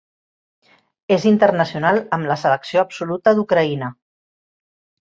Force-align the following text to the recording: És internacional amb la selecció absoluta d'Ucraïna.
És 1.17 1.27
internacional 1.33 2.01
amb 2.19 2.33
la 2.33 2.39
selecció 2.45 2.83
absoluta 2.87 3.39
d'Ucraïna. 3.43 3.93